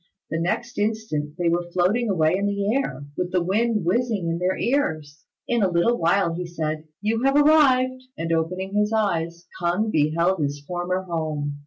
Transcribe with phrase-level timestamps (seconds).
[0.31, 4.39] The next instant they were floating away in the air, with the wind whizzing in
[4.39, 5.25] their ears.
[5.47, 10.41] In a little while he said, "You have arrived," and opening his eyes, K'ung beheld
[10.41, 11.59] his former home.